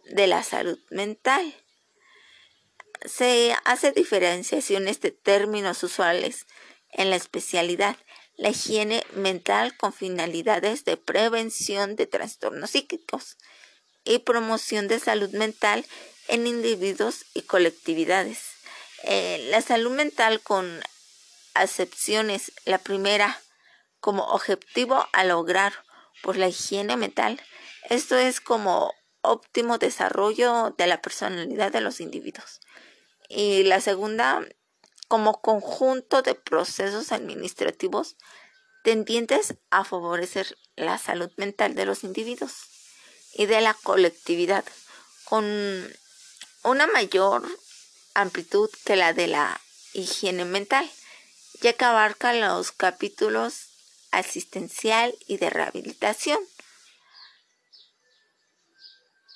de 0.05 0.27
la 0.27 0.43
salud 0.43 0.79
mental. 0.91 1.55
Se 3.05 3.55
hace 3.65 3.93
diferenciaciones 3.93 5.01
de 5.01 5.11
términos 5.11 5.83
usuales 5.83 6.47
en 6.91 7.11
la 7.11 7.17
especialidad, 7.17 7.97
la 8.37 8.51
higiene 8.51 9.05
mental 9.15 9.77
con 9.77 9.93
finalidades 9.93 10.85
de 10.85 10.97
prevención 10.97 11.97
de 11.97 12.07
trastornos 12.07 12.71
psíquicos 12.71 13.37
y 14.05 14.19
promoción 14.21 14.89
de 14.89 14.99
salud 14.99 15.31
mental 15.31 15.85
en 16.29 16.47
individuos 16.47 17.25
y 17.35 17.43
colectividades. 17.43 18.41
Eh, 19.03 19.47
la 19.51 19.61
salud 19.61 19.93
mental 19.93 20.41
con 20.41 20.81
acepciones, 21.55 22.53
la 22.65 22.79
primera 22.79 23.41
como 24.01 24.25
objetivo 24.25 25.07
a 25.13 25.25
lograr 25.25 25.73
por 26.23 26.37
la 26.37 26.49
higiene 26.49 26.97
mental, 26.97 27.41
esto 27.91 28.17
es 28.17 28.41
como 28.41 28.93
óptimo 29.23 29.79
desarrollo 29.79 30.75
de 30.77 30.87
la 30.87 31.01
personalidad 31.01 31.73
de 31.73 31.81
los 31.81 32.01
individuos. 32.01 32.61
Y 33.29 33.63
la 33.65 33.81
segunda, 33.81 34.47
como 35.09 35.41
conjunto 35.41 36.23
de 36.23 36.35
procesos 36.35 37.13
administrativos 37.13 38.17
tendientes 38.85 39.55
a 39.71 39.85
favorecer 39.85 40.59
la 40.77 40.99
salud 40.99 41.31
mental 41.37 41.75
de 41.75 41.87
los 41.87 42.05
individuos 42.05 42.74
y 43.35 43.47
de 43.47 43.61
la 43.61 43.75
colectividad 43.75 44.65
con 45.25 45.45
una 46.63 46.87
mayor 46.87 47.47
amplitud 48.15 48.71
que 48.85 48.97
la 48.97 49.13
de 49.13 49.27
la 49.27 49.61
higiene 49.93 50.45
mental, 50.45 50.89
ya 51.61 51.73
que 51.73 51.85
abarca 51.85 52.33
los 52.33 52.73
capítulos 52.73 53.69
asistencial 54.11 55.15
y 55.27 55.39
de 55.39 55.51
rehabilitación. 55.51 56.39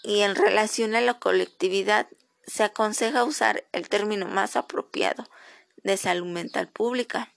Y 0.03 0.21
en 0.21 0.37
relación 0.37 0.95
a 0.95 1.01
la 1.01 1.19
colectividad, 1.19 2.09
se 2.47 2.65
aconseja 2.65 3.25
usar 3.25 3.67
el 3.73 3.89
término 3.89 4.27
más 4.27 4.57
apropiado 4.57 5.29
de 5.83 5.97
salud 5.97 6.27
mental 6.27 6.69
pública. 6.69 7.35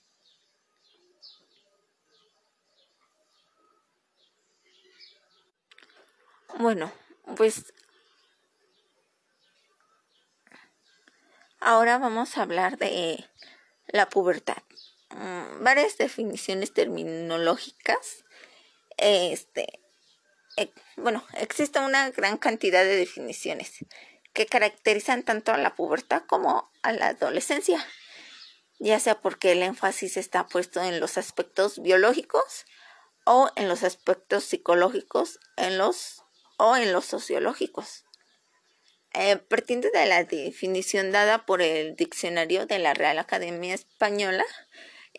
Bueno, 6.60 6.92
pues 7.38 7.74
ahora 11.60 11.98
vamos 11.98 12.38
a 12.38 12.44
hablar 12.44 12.78
de 12.78 13.26
la 13.88 14.10
pubertad. 14.10 14.62
Mm, 15.12 15.64
varias 15.64 15.98
definiciones 15.98 16.74
terminológicas. 16.74 18.26
Este, 18.98 19.80
e, 20.58 20.72
bueno, 20.98 21.26
existe 21.34 21.80
una 21.80 22.12
gran 22.12 22.38
cantidad 22.38 22.84
de 22.84 22.96
definiciones 22.96 23.86
que 24.34 24.46
caracterizan 24.46 25.24
tanto 25.24 25.52
a 25.52 25.58
la 25.58 25.76
pubertad 25.76 26.24
como 26.28 26.72
a 26.84 26.92
la 26.94 27.08
adolescencia, 27.08 27.86
ya 28.80 29.00
sea 29.00 29.22
porque 29.22 29.54
el 29.54 29.64
énfasis 29.64 30.18
está 30.18 30.48
puesto 30.48 30.82
en 30.82 31.00
los 31.00 31.18
aspectos 31.18 31.82
biológicos 31.82 32.66
o 33.26 33.50
en 33.56 33.68
los 33.68 33.84
aspectos 33.84 34.46
psicológicos 34.46 35.40
en 35.58 35.78
los 35.78 36.21
o 36.64 36.78
en 36.78 36.94
los 36.94 37.06
sociológicos. 37.06 38.06
Eh, 39.16 39.38
partiendo 39.38 39.90
de 39.90 40.06
la 40.06 40.24
definición 40.24 41.12
dada 41.12 41.44
por 41.48 41.64
el 41.64 41.96
diccionario 41.96 42.68
de 42.68 42.78
la 42.78 42.94
Real 42.94 43.18
Academia 43.18 43.74
Española, 43.74 44.46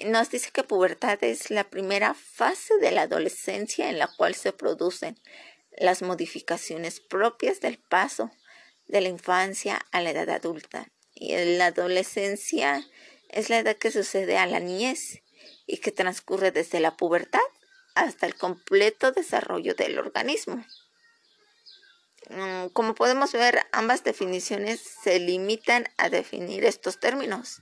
nos 0.07 0.31
dice 0.31 0.51
que 0.53 0.63
pubertad 0.63 1.19
es 1.25 1.51
la 1.51 1.69
primera 1.69 2.15
fase 2.15 2.79
de 2.79 2.93
la 2.93 3.03
adolescencia 3.03 3.91
en 3.91 3.99
la 3.99 4.07
cual 4.07 4.37
se 4.37 4.53
producen 4.53 5.19
las 5.77 6.01
modificaciones 6.01 7.01
propias 7.01 7.61
del 7.61 7.79
paso 7.79 8.31
de 8.87 9.01
la 9.01 9.09
infancia 9.09 9.85
a 9.91 10.01
la 10.01 10.11
edad 10.11 10.31
adulta. 10.31 10.93
Y 11.13 11.35
la 11.57 11.67
adolescencia 11.67 12.89
es 13.31 13.51
la 13.51 13.59
edad 13.59 13.77
que 13.77 13.91
sucede 13.91 14.39
a 14.39 14.47
la 14.47 14.61
niñez 14.61 15.23
y 15.67 15.79
que 15.79 15.91
transcurre 15.91 16.53
desde 16.53 16.79
la 16.79 16.97
pubertad 16.97 17.41
hasta 17.97 18.27
el 18.27 18.37
completo 18.37 19.11
desarrollo 19.11 19.75
del 19.75 19.99
organismo. 19.99 20.65
Mm, 22.31 22.69
como 22.69 22.95
podemos 22.95 23.33
ver, 23.33 23.63
ambas 23.73 24.05
definiciones 24.05 24.81
se 24.81 25.19
limitan 25.19 25.89
a 25.97 26.09
definir 26.09 26.65
estos 26.65 27.01
términos 27.01 27.61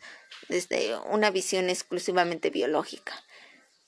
desde 0.48 0.96
una 1.10 1.30
visión 1.30 1.70
exclusivamente 1.70 2.50
biológica. 2.50 3.24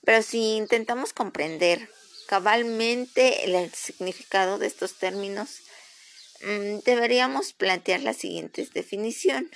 Pero 0.05 0.23
si 0.23 0.57
intentamos 0.57 1.13
comprender 1.13 1.89
cabalmente 2.27 3.45
el 3.45 3.73
significado 3.73 4.59
de 4.59 4.67
estos 4.67 4.99
términos, 4.99 5.61
mm, 6.41 6.79
deberíamos 6.85 7.53
plantear 7.53 8.01
la 8.01 8.15
siguiente 8.15 8.67
definición. 8.73 9.51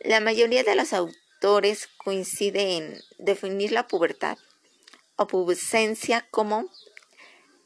La 0.00 0.20
mayoría 0.20 0.62
de 0.62 0.74
los 0.74 0.92
autores 0.92 1.88
coincide 2.04 2.76
en 2.76 3.02
definir 3.18 3.72
la 3.72 3.88
pubertad 3.88 4.38
o 5.16 5.26
pubescencia 5.26 6.26
como 6.30 6.70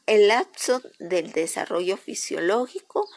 el 0.05 0.27
lapso 0.27 0.81
del 0.99 1.31
desarrollo 1.31 1.97
fisiológico 1.97 3.07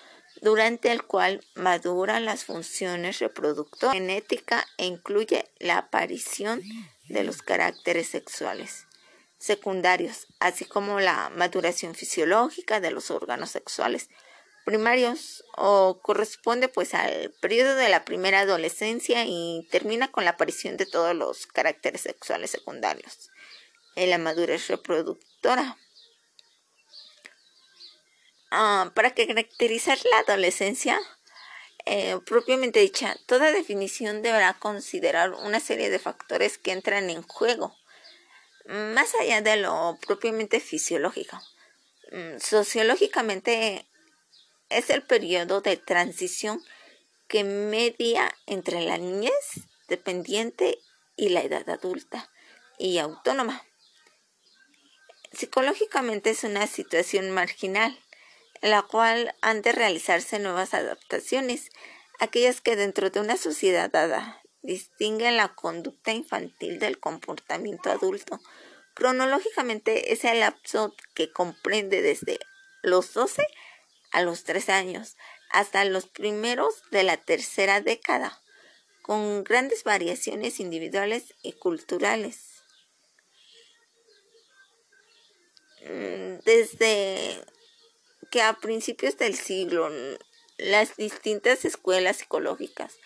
durante 0.41 0.93
el 0.93 1.03
cual 1.03 1.45
maduran 1.55 2.25
las 2.25 2.45
funciones 2.45 3.19
reproductoras 3.19 3.95
genética 3.95 4.67
e 4.77 4.87
incluye 4.87 5.51
la 5.59 5.79
aparición 5.79 6.63
de 7.09 7.25
los 7.25 7.43
caracteres 7.43 8.09
sexuales 8.09 8.87
secundarios, 9.39 10.27
así 10.41 10.65
como 10.65 11.01
la 11.01 11.31
maduración 11.31 11.95
fisiológica 11.95 12.81
de 12.81 12.91
los 12.91 13.11
órganos 13.11 13.51
sexuales 13.51 14.09
primarios 14.65 15.45
o 15.57 16.01
corresponde 16.03 16.69
pues 16.69 16.93
al 16.93 17.33
periodo 17.41 17.75
de 17.77 17.89
la 17.89 18.05
primera 18.05 18.41
adolescencia 18.41 19.25
y 19.27 19.67
termina 19.71 20.11
con 20.11 20.25
la 20.25 20.33
aparición 20.33 20.77
de 20.77 20.87
todos 20.87 21.15
los 21.15 21.47
caracteres 21.47 22.03
sexuales 22.03 22.51
secundarios 22.51 23.31
en 23.97 24.11
la 24.11 24.19
madurez 24.19 24.69
reproductora 24.69 25.79
Ah, 28.51 28.91
para 28.95 29.15
caracterizar 29.15 29.99
la 30.11 30.19
adolescencia 30.21 30.99
eh, 31.91 32.19
propiamente 32.27 32.81
dicha, 32.81 33.17
toda 33.27 33.51
definición 33.51 34.21
deberá 34.21 34.53
considerar 34.55 35.33
una 35.33 35.59
serie 35.59 35.89
de 35.89 35.99
factores 35.99 36.59
que 36.59 36.73
entran 36.73 37.09
en 37.09 37.23
juego, 37.23 37.75
más 38.67 39.15
allá 39.15 39.41
de 39.41 39.57
lo 39.57 39.99
propiamente 40.07 40.61
fisiológico. 40.61 41.41
Mm, 42.13 42.39
sociológicamente 42.41 43.87
es 44.69 44.91
el 44.91 45.03
periodo 45.03 45.63
de 45.63 45.79
transición 45.79 46.63
que 47.27 47.45
media 47.45 48.35
entre 48.47 48.83
la 48.83 48.99
niñez 48.99 49.33
dependiente 49.89 50.79
y 51.17 51.31
la 51.31 51.43
edad 51.43 51.69
adulta 51.71 52.31
y 52.79 52.99
autónoma. 52.99 53.65
Psicológicamente 55.33 56.31
es 56.31 56.45
una 56.45 56.67
situación 56.67 57.31
marginal 57.31 57.99
la 58.63 58.83
cual 58.83 59.35
han 59.41 59.63
de 59.63 59.73
realizarse 59.73 60.39
nuevas 60.39 60.75
adaptaciones 60.75 61.71
aquellas 62.19 62.61
que 62.61 62.77
dentro 62.77 63.11
de 63.11 63.21
una 63.21 63.37
sociedad 63.37 63.91
dada 63.91 64.43
distinguen 64.63 65.37
la 65.37 65.55
conducta 65.55 66.13
infantil 66.13 66.79
del 66.79 66.99
comportamiento 66.99 67.91
adulto. 67.91 68.41
Cronológicamente 68.95 70.13
es 70.13 70.25
el 70.25 70.41
lapso 70.41 70.95
que 71.15 71.33
comprende 71.33 72.03
desde 72.03 72.41
los 72.83 73.13
12 73.15 73.43
a 74.11 74.23
los 74.23 74.45
13 74.45 74.73
años 74.73 75.17
hasta 75.51 75.85
los 75.85 76.07
primeros 76.07 76.83
de 76.91 77.05
la 77.05 77.17
tercera 77.17 77.81
década, 77.81 78.43
con 79.03 79.45
grandes 79.45 79.85
variaciones 79.85 80.61
individuales 80.61 81.35
y 81.43 81.53
culturales. 81.53 82.63
Mm, 85.83 86.41
desde 86.45 87.43
que 88.31 88.43
a 88.43 88.55
principios 88.55 89.17
del 89.17 89.35
siglo 89.35 89.91
las 90.59 90.97
distintas 90.97 91.65
escuelas 91.65 92.19
psicológicas 92.19 92.99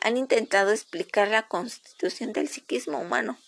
han 0.00 0.16
intentado 0.16 0.70
explicar 0.70 1.28
la 1.28 1.48
constitución 1.48 2.32
del 2.32 2.48
psiquismo 2.48 3.00
humano. 3.00 3.38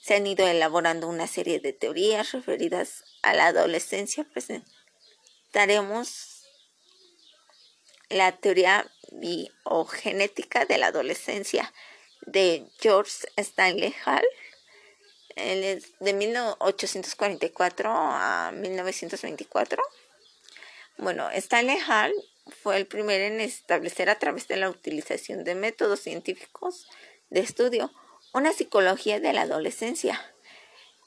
Se 0.00 0.14
han 0.14 0.26
ido 0.26 0.46
elaborando 0.46 1.08
una 1.08 1.26
serie 1.26 1.58
de 1.58 1.72
teorías 1.72 2.32
referidas 2.32 3.04
a 3.22 3.34
la 3.34 3.46
adolescencia. 3.46 4.24
Presentaremos 4.32 6.44
la 8.08 8.36
teoría 8.36 8.88
biogenética 9.10 10.64
de 10.64 10.78
la 10.78 10.88
adolescencia 10.88 11.72
de 12.22 12.66
George 12.78 13.26
Stanley 13.36 13.94
Hall 14.04 14.26
de 15.36 16.12
1844 16.12 17.90
a 17.90 18.52
1924. 18.54 19.82
Bueno, 20.98 21.28
Stanley 21.30 21.78
Hall 21.88 22.12
fue 22.62 22.76
el 22.76 22.86
primero 22.86 23.24
en 23.24 23.40
establecer 23.40 24.08
a 24.08 24.18
través 24.18 24.48
de 24.48 24.56
la 24.56 24.70
utilización 24.70 25.44
de 25.44 25.54
métodos 25.54 26.00
científicos 26.00 26.88
de 27.30 27.40
estudio 27.40 27.92
una 28.32 28.52
psicología 28.52 29.18
de 29.18 29.32
la 29.32 29.42
adolescencia. 29.42 30.20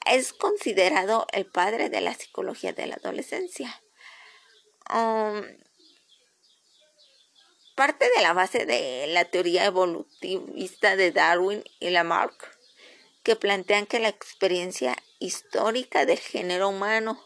Es 0.04 0.32
considerado 0.32 1.26
el 1.32 1.46
padre 1.46 1.88
de 1.88 2.00
la 2.00 2.14
psicología 2.14 2.72
de 2.72 2.86
la 2.86 2.96
adolescencia. 2.96 3.80
Um, 4.92 5.42
parte 7.76 8.10
de 8.16 8.22
la 8.22 8.32
base 8.32 8.66
de 8.66 9.06
la 9.08 9.24
teoría 9.26 9.64
evolutivista 9.64 10.96
de 10.96 11.12
Darwin 11.12 11.62
y 11.78 11.90
Lamarck, 11.90 12.58
que 13.22 13.36
plantean 13.36 13.86
que 13.86 14.00
la 14.00 14.08
experiencia 14.08 14.96
histórica 15.20 16.06
del 16.06 16.18
género 16.18 16.68
humano 16.68 17.24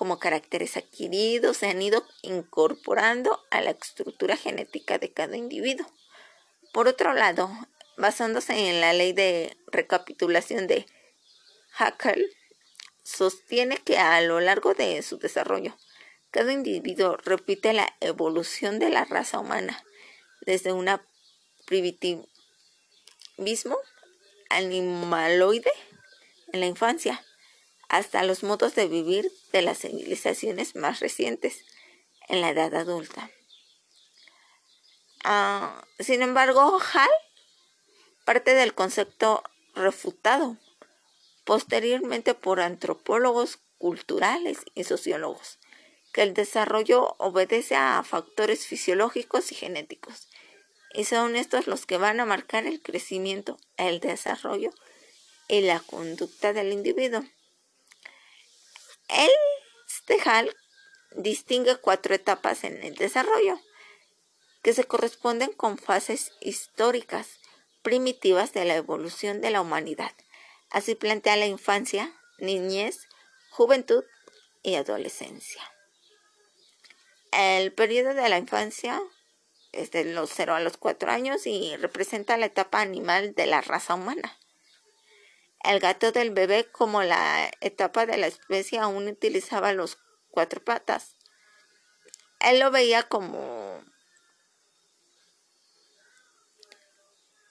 como 0.00 0.18
caracteres 0.18 0.78
adquiridos 0.78 1.58
se 1.58 1.68
han 1.68 1.82
ido 1.82 2.06
incorporando 2.22 3.44
a 3.50 3.60
la 3.60 3.72
estructura 3.72 4.34
genética 4.34 4.96
de 4.96 5.12
cada 5.12 5.36
individuo. 5.36 5.86
Por 6.72 6.88
otro 6.88 7.12
lado, 7.12 7.50
basándose 7.98 8.70
en 8.70 8.80
la 8.80 8.94
ley 8.94 9.12
de 9.12 9.58
recapitulación 9.66 10.66
de 10.68 10.86
Haeckel, 11.76 12.34
sostiene 13.02 13.76
que 13.76 13.98
a 13.98 14.22
lo 14.22 14.40
largo 14.40 14.72
de 14.72 15.02
su 15.02 15.18
desarrollo, 15.18 15.76
cada 16.30 16.50
individuo 16.50 17.18
repite 17.18 17.74
la 17.74 17.94
evolución 18.00 18.78
de 18.78 18.88
la 18.88 19.04
raza 19.04 19.38
humana, 19.38 19.84
desde 20.46 20.72
un 20.72 20.88
primitivismo 21.66 22.26
animaloide 24.48 25.72
en 26.54 26.60
la 26.60 26.66
infancia 26.66 27.22
hasta 27.90 28.22
los 28.22 28.44
modos 28.44 28.76
de 28.76 28.86
vivir 28.86 29.30
de 29.52 29.62
las 29.62 29.80
civilizaciones 29.80 30.76
más 30.76 31.00
recientes 31.00 31.64
en 32.28 32.40
la 32.40 32.50
edad 32.50 32.74
adulta. 32.76 33.30
Ah, 35.24 35.84
sin 35.98 36.22
embargo, 36.22 36.78
Hall 36.78 37.10
parte 38.24 38.54
del 38.54 38.74
concepto 38.74 39.42
refutado 39.74 40.56
posteriormente 41.44 42.34
por 42.34 42.60
antropólogos 42.60 43.58
culturales 43.78 44.58
y 44.76 44.84
sociólogos, 44.84 45.58
que 46.12 46.22
el 46.22 46.32
desarrollo 46.32 47.16
obedece 47.18 47.74
a 47.74 48.00
factores 48.04 48.66
fisiológicos 48.66 49.50
y 49.50 49.56
genéticos, 49.56 50.28
y 50.94 51.04
son 51.04 51.34
estos 51.34 51.66
los 51.66 51.86
que 51.86 51.96
van 51.96 52.20
a 52.20 52.24
marcar 52.24 52.66
el 52.66 52.80
crecimiento, 52.80 53.58
el 53.76 53.98
desarrollo 53.98 54.70
y 55.48 55.62
la 55.62 55.80
conducta 55.80 56.52
del 56.52 56.72
individuo. 56.72 57.24
El 59.12 59.30
Stejal 59.88 60.56
distingue 61.12 61.76
cuatro 61.76 62.14
etapas 62.14 62.64
en 62.64 62.82
el 62.84 62.94
desarrollo 62.94 63.60
que 64.62 64.72
se 64.72 64.84
corresponden 64.84 65.52
con 65.52 65.78
fases 65.78 66.32
históricas 66.40 67.40
primitivas 67.82 68.52
de 68.52 68.64
la 68.64 68.76
evolución 68.76 69.40
de 69.40 69.50
la 69.50 69.60
humanidad. 69.60 70.12
Así 70.70 70.94
plantea 70.94 71.36
la 71.36 71.46
infancia, 71.46 72.14
niñez, 72.38 73.08
juventud 73.50 74.04
y 74.62 74.76
adolescencia. 74.76 75.62
El 77.32 77.72
periodo 77.72 78.14
de 78.14 78.28
la 78.28 78.38
infancia 78.38 79.00
es 79.72 79.90
de 79.90 80.04
los 80.04 80.30
0 80.34 80.54
a 80.54 80.60
los 80.60 80.76
4 80.76 81.10
años 81.10 81.46
y 81.46 81.76
representa 81.76 82.36
la 82.36 82.46
etapa 82.46 82.80
animal 82.80 83.34
de 83.34 83.46
la 83.46 83.60
raza 83.60 83.94
humana. 83.94 84.36
El 85.62 85.78
gato 85.78 86.10
del 86.10 86.30
bebé, 86.30 86.66
como 86.70 87.02
la 87.02 87.50
etapa 87.60 88.06
de 88.06 88.16
la 88.16 88.26
especie, 88.26 88.78
aún 88.78 89.08
utilizaba 89.08 89.72
los 89.72 89.98
cuatro 90.30 90.64
patas. 90.64 91.16
Él 92.40 92.60
lo 92.60 92.70
veía 92.70 93.02
como 93.02 93.84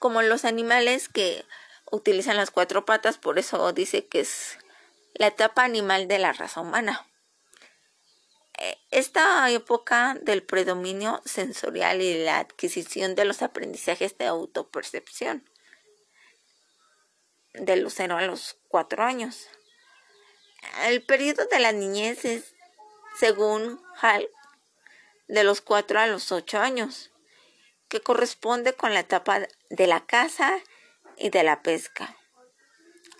como 0.00 0.22
los 0.22 0.46
animales 0.46 1.08
que 1.08 1.44
utilizan 1.92 2.38
las 2.38 2.50
cuatro 2.50 2.86
patas, 2.86 3.18
por 3.18 3.38
eso 3.38 3.72
dice 3.72 4.06
que 4.06 4.20
es 4.20 4.58
la 5.14 5.26
etapa 5.26 5.62
animal 5.62 6.08
de 6.08 6.18
la 6.18 6.32
raza 6.32 6.62
humana. 6.62 7.06
E, 8.58 8.78
esta 8.90 9.48
época 9.50 10.16
del 10.22 10.42
predominio 10.42 11.20
sensorial 11.26 12.00
y 12.00 12.24
la 12.24 12.38
adquisición 12.38 13.14
de 13.14 13.26
los 13.26 13.42
aprendizajes 13.42 14.16
de 14.16 14.26
autopercepción 14.26 15.44
de 17.54 17.76
los 17.76 17.94
0 17.94 18.16
a 18.16 18.22
los 18.22 18.58
4 18.68 19.02
años. 19.02 19.48
El 20.84 21.02
periodo 21.02 21.46
de 21.46 21.58
la 21.58 21.72
niñez 21.72 22.24
es, 22.24 22.54
según 23.18 23.80
Hall, 24.00 24.28
de 25.28 25.44
los 25.44 25.60
4 25.60 26.00
a 26.00 26.06
los 26.06 26.32
8 26.32 26.58
años, 26.58 27.10
que 27.88 28.00
corresponde 28.00 28.74
con 28.74 28.94
la 28.94 29.00
etapa 29.00 29.40
de 29.68 29.86
la 29.86 30.06
caza 30.06 30.58
y 31.16 31.30
de 31.30 31.42
la 31.42 31.62
pesca. 31.62 32.16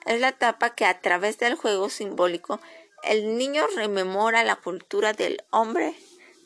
Es 0.07 0.21
la 0.21 0.29
etapa 0.29 0.75
que 0.75 0.87
a 0.87 1.01
través 1.01 1.39
del 1.39 1.55
juego 1.57 1.91
simbólico 1.91 2.61
el 3.03 3.37
niño 3.37 3.67
rememora 3.77 4.45
la 4.45 4.57
cultura 4.57 5.13
del 5.13 5.43
hombre 5.51 5.95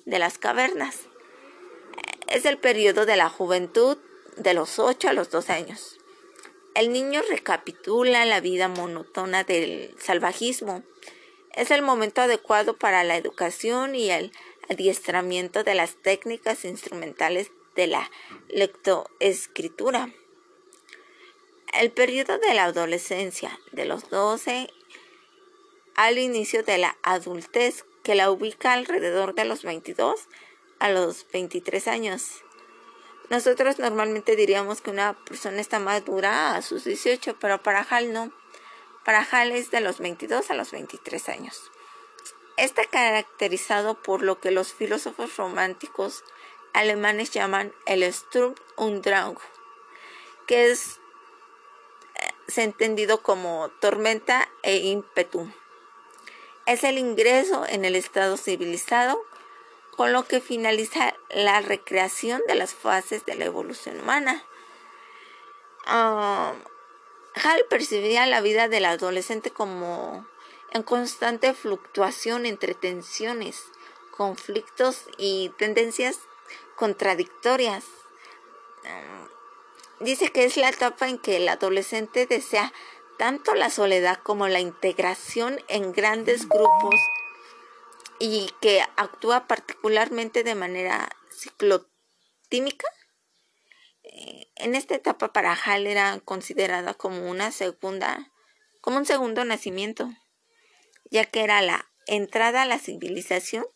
de 0.05 0.19
las 0.19 0.39
cavernas. 0.39 1.01
Es 2.29 2.45
el 2.45 2.59
periodo 2.59 3.07
de 3.07 3.17
la 3.17 3.29
juventud 3.29 3.99
de 4.37 4.55
los 4.55 4.79
8 4.79 5.09
a 5.09 5.13
los 5.13 5.31
12 5.31 5.53
años. 5.53 5.99
El 6.75 6.93
niño 6.93 7.23
recapitula 7.31 8.25
la 8.25 8.41
vida 8.41 8.67
monótona 8.67 9.45
del 9.45 9.95
salvajismo. 10.01 10.83
Es 11.53 11.71
el 11.71 11.83
momento 11.83 12.21
adecuado 12.21 12.77
para 12.77 13.05
la 13.05 13.17
educación 13.17 13.95
y 13.95 14.11
el 14.11 14.33
adiestramiento 14.69 15.63
de 15.63 15.77
las 15.77 15.95
técnicas 15.95 16.65
instrumentales 16.65 17.53
de 17.77 17.87
la 17.87 18.11
lectoescritura. 18.49 20.13
El 21.73 21.93
periodo 21.93 22.39
de 22.39 22.55
la 22.55 22.65
adolescencia, 22.65 23.59
de 23.73 23.85
los 23.85 24.11
12 24.11 24.69
al 25.95 26.19
inicio 26.19 26.65
de 26.65 26.79
la 26.79 26.97
adultez, 27.05 27.85
que 28.03 28.17
la 28.17 28.33
ubica 28.33 28.73
alrededor 28.73 29.35
de 29.35 29.45
los 29.45 29.63
22 29.63 30.29
a 30.81 30.91
los 30.91 31.25
23 31.33 31.87
años. 31.87 32.44
Nosotros 33.31 33.79
normalmente 33.79 34.37
diríamos 34.37 34.81
que 34.81 34.91
una 34.91 35.15
persona 35.25 35.61
está 35.61 35.79
madura 35.79 36.57
a 36.57 36.63
sus 36.63 36.85
18, 36.85 37.37
pero 37.39 37.63
para 37.63 37.81
Hal 37.81 38.13
no. 38.13 38.33
Para 39.05 39.27
Hal 39.31 39.53
es 39.53 39.71
de 39.71 39.81
los 39.81 39.99
22 39.99 40.51
a 40.51 40.55
los 40.55 40.71
23 40.73 41.29
años. 41.31 41.71
Está 42.57 42.85
caracterizado 42.85 44.01
por 44.01 44.23
lo 44.23 44.41
que 44.41 44.51
los 44.51 44.73
filósofos 44.73 45.37
románticos 45.37 46.23
alemanes 46.73 47.31
llaman 47.31 47.73
el 47.87 48.03
Sturm 48.13 48.55
und 48.77 49.03
Drang, 49.03 49.39
que 50.47 50.71
es 50.71 51.01
eh, 52.17 52.31
se 52.47 52.63
entendido 52.63 53.23
como 53.23 53.71
tormenta 53.81 54.49
e 54.63 54.77
ímpetu. 54.77 55.51
Es 56.67 56.85
el 56.85 56.99
ingreso 56.99 57.65
en 57.67 57.85
el 57.85 57.97
estado 57.97 58.37
civilizado 58.37 59.21
con 59.97 60.13
lo 60.13 60.25
que 60.25 60.41
finaliza 60.41 61.15
la 61.31 61.61
recreación 61.61 62.43
de 62.49 62.55
las 62.55 62.75
fases 62.75 63.25
de 63.25 63.35
la 63.37 63.45
evolución 63.45 64.01
humana. 64.01 64.45
Hal 65.87 67.65
percibía 67.69 68.27
la 68.27 68.41
vida 68.41 68.69
del 68.69 68.85
adolescente 68.85 69.51
como 69.51 70.27
en 70.71 70.83
constante 70.83 71.55
fluctuación 71.55 72.47
entre 72.47 72.75
tensiones, 72.75 73.65
conflictos 74.11 75.05
y 75.19 75.51
tendencias 75.59 76.19
contradictorias. 76.77 77.85
um, 78.85 79.29
dice 80.05 80.31
que 80.31 80.45
es 80.45 80.57
la 80.57 80.69
etapa 80.69 81.09
en 81.09 81.19
que 81.19 81.37
el 81.37 81.49
adolescente 81.49 82.27
desea 82.27 82.73
tanto 83.19 83.55
la 83.55 83.71
soledad 83.71 84.19
como 84.23 84.49
la 84.49 84.61
integración 84.61 85.61
en 85.69 85.93
grandes 85.93 86.49
grupos 86.49 86.97
y 88.27 88.51
que 88.63 88.81
actúa 88.97 89.47
particularmente 89.47 90.45
de 90.45 90.55
manera 90.55 91.15
ciclotímica. 91.31 92.89
Eh, 94.03 94.49
en 94.57 94.75
esta 94.75 94.95
etapa 94.95 95.33
para 95.35 95.53
Hal 95.53 95.87
era 95.87 96.19
considerada 96.25 96.95
como 96.95 97.31
una 97.31 97.53
segunda, 97.53 98.33
como 98.81 98.97
un 98.97 99.05
segundo 99.05 99.45
nacimiento, 99.45 100.11
ya 101.11 101.27
que 101.27 101.43
era 101.43 101.61
la 101.61 101.91
entrada 102.07 102.63
a 102.63 102.67
la 102.67 102.79
civilización, 102.79 103.67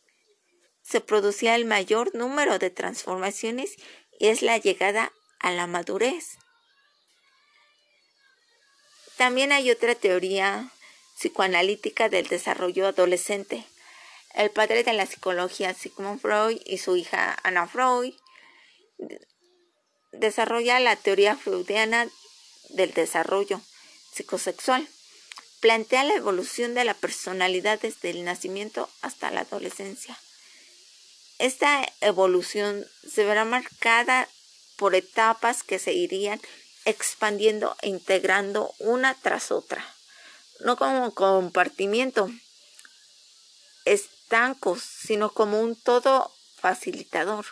se 0.82 1.02
producía 1.02 1.54
el 1.54 1.66
mayor 1.66 2.14
número 2.14 2.58
de 2.58 2.70
transformaciones 2.70 3.76
y 4.18 4.28
es 4.28 4.40
la 4.40 4.56
llegada 4.56 5.12
a 5.40 5.50
la 5.50 5.66
madurez. 5.66 6.38
También 9.18 9.52
hay 9.52 9.70
otra 9.70 9.94
teoría 9.94 10.72
psicoanalítica 11.18 12.08
del 12.08 12.28
desarrollo 12.28 12.86
adolescente. 12.86 13.66
El 14.34 14.50
padre 14.50 14.84
de 14.84 14.92
la 14.92 15.06
psicología, 15.06 15.74
Sigmund 15.74 16.20
Freud, 16.20 16.60
y 16.64 16.78
su 16.78 16.96
hija 16.96 17.36
Anna 17.42 17.66
Freud, 17.66 18.14
desarrolla 20.12 20.80
la 20.80 20.96
teoría 20.96 21.36
freudiana 21.36 22.08
del 22.70 22.92
desarrollo 22.92 23.60
psicosexual. 24.12 24.86
Plantea 25.60 26.04
la 26.04 26.14
evolución 26.14 26.74
de 26.74 26.84
la 26.84 26.94
personalidad 26.94 27.80
desde 27.80 28.10
el 28.10 28.24
nacimiento 28.24 28.88
hasta 29.00 29.30
la 29.30 29.40
adolescencia. 29.40 30.16
Esta 31.38 31.84
evolución 32.00 32.86
se 33.08 33.24
verá 33.24 33.44
marcada 33.44 34.28
por 34.76 34.94
etapas 34.94 35.62
que 35.62 35.78
se 35.78 35.92
irían 35.92 36.40
expandiendo 36.84 37.76
e 37.82 37.88
integrando 37.88 38.72
una 38.78 39.14
tras 39.14 39.50
otra, 39.50 39.84
no 40.60 40.76
como 40.76 41.12
compartimiento 41.14 42.30
sino 44.80 45.30
como 45.30 45.60
un 45.60 45.76
todo 45.76 46.32
facilitador. 46.56 47.46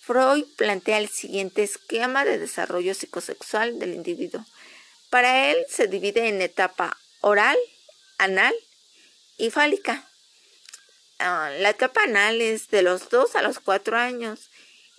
Freud 0.00 0.44
plantea 0.56 0.98
el 0.98 1.08
siguiente 1.08 1.62
esquema 1.62 2.24
de 2.24 2.38
desarrollo 2.38 2.94
psicosexual 2.94 3.78
del 3.78 3.94
individuo. 3.94 4.44
Para 5.10 5.50
él 5.50 5.64
se 5.68 5.88
divide 5.88 6.28
en 6.28 6.40
etapa 6.42 6.96
oral, 7.20 7.56
anal 8.18 8.54
y 9.36 9.50
fálica. 9.50 10.08
Ah, 11.18 11.50
la 11.58 11.70
etapa 11.70 12.02
anal 12.04 12.40
es 12.40 12.68
de 12.68 12.82
los 12.82 13.08
2 13.08 13.36
a 13.36 13.42
los 13.42 13.58
4 13.58 13.96
años 13.96 14.50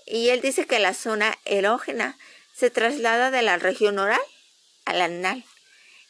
y 0.06 0.30
él 0.30 0.42
dice 0.42 0.66
que 0.66 0.80
la 0.80 0.94
zona 0.94 1.38
erógena 1.46 2.18
se 2.54 2.70
traslada 2.70 3.32
de 3.32 3.44
la 3.44 3.58
región 3.58 4.00
oral 4.00 4.22
al 4.86 5.02
anal. 5.02 5.46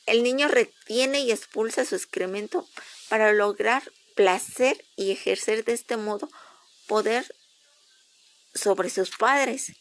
El 0.06 0.24
niño 0.24 0.48
retiene 0.48 1.20
y 1.20 1.32
expulsa 1.32 1.84
su 1.84 1.96
excremento 1.96 2.68
para 3.10 3.34
lograr 3.34 3.84
placer 4.18 4.84
y 4.96 5.12
ejercer 5.12 5.64
de 5.64 5.74
este 5.74 5.96
modo 5.96 6.28
poder 6.88 7.34
sobre 8.54 8.90
sus 8.90 9.16
padres. 9.16 9.74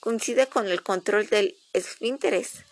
Coincide 0.00 0.48
con 0.48 0.66
el 0.66 0.82
control 0.82 1.28
del 1.28 1.56
esfínteres. 1.72 2.64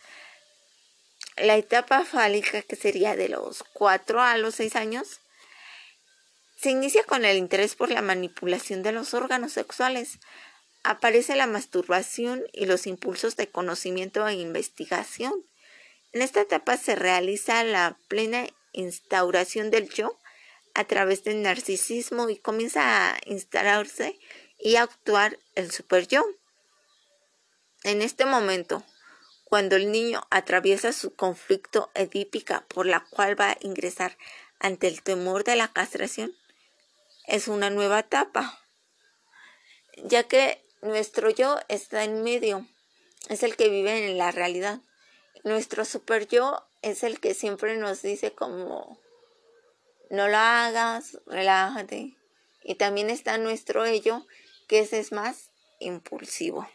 La 1.37 1.57
etapa 1.57 2.05
fálica, 2.05 2.63
que 2.63 2.77
sería 2.77 3.15
de 3.15 3.29
los 3.29 3.63
4 3.75 4.21
a 4.21 4.37
los 4.39 4.57
6 4.57 4.75
años, 4.77 5.21
se 6.61 6.71
inicia 6.71 7.05
con 7.05 7.25
el 7.25 7.37
interés 7.37 7.77
por 7.77 7.91
la 7.91 8.03
manipulación 8.03 8.83
de 8.83 8.93
los 8.93 9.15
órganos 9.15 9.53
sexuales, 9.53 10.19
aparece 10.83 11.37
la 11.37 11.47
masturbación 11.47 12.43
y 12.53 12.67
los 12.67 12.87
impulsos 12.89 13.37
de 13.37 13.49
conocimiento 13.49 14.27
e 14.27 14.35
investigación. 14.35 15.33
En 16.13 16.23
esta 16.23 16.41
etapa 16.41 16.77
se 16.77 16.97
realiza 16.97 17.63
la 17.63 17.99
plena 18.09 18.47
instauración 18.73 19.71
del 19.71 19.89
yo 19.91 20.19
a 20.75 20.85
través 20.85 21.25
del 21.25 21.43
narcisismo 21.43 22.29
y 22.29 22.37
comienza 22.37 23.11
a 23.11 23.19
instalarse 23.27 24.19
y 24.59 24.77
a 24.77 24.83
actuar 24.83 25.39
el 25.55 25.71
super 25.71 26.07
yo. 26.07 26.25
En 27.85 28.03
este 28.03 28.25
momento, 28.25 28.83
cuando 29.45 29.77
el 29.77 29.93
niño 29.93 30.27
atraviesa 30.31 30.93
su 30.93 31.15
conflicto 31.15 31.91
edípica 31.95 32.65
por 32.69 32.87
la 32.87 33.01
cual 33.11 33.39
va 33.41 33.51
a 33.51 33.59
ingresar 33.61 34.17
ante 34.59 34.89
el 34.89 35.03
temor 35.03 35.45
de 35.45 35.57
la 35.57 35.73
castración, 35.73 36.35
es 37.27 37.49
una 37.49 37.71
nueva 37.71 38.01
etapa, 38.01 38.61
ya 40.05 40.25
que 40.25 40.65
nuestro 40.83 41.31
yo 41.31 41.59
está 41.69 42.05
en 42.05 42.23
medio, 42.23 42.67
es 43.29 43.43
el 43.43 43.57
que 43.57 43.69
vive 43.69 44.07
en 44.07 44.19
la 44.19 44.31
realidad. 44.31 44.81
Nuestro 45.45 45.85
super 45.85 46.27
yo 46.27 46.67
es 46.83 47.03
el 47.03 47.21
que 47.21 47.35
siempre 47.35 47.77
nos 47.77 48.03
dice 48.03 48.33
como 48.33 48.99
no 50.15 50.29
lo 50.29 50.37
hagas, 50.37 51.19
relájate. 51.27 52.17
Y 52.63 52.77
también 52.77 53.11
está 53.11 53.37
nuestro 53.39 53.85
ello, 53.85 54.27
que 54.69 54.81
ese 54.81 54.99
es 54.99 55.13
más 55.13 55.51
impulsivo. 55.81 56.67